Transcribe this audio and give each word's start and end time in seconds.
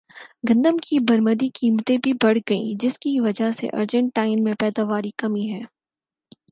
گندم 0.49 0.77
کی 0.77 0.99
برمدی 0.99 1.49
قیمتیں 1.53 1.97
بھی 1.97 2.13
بڑھ 2.23 2.37
گئیں 2.49 2.73
جس 2.79 2.97
کی 2.99 3.19
وجہ 3.19 3.51
سے 3.51 3.67
ارجنٹائن 3.73 4.43
میں 4.43 4.53
پیداواری 4.59 5.11
کمی 5.17 5.49
ہے 5.51 5.61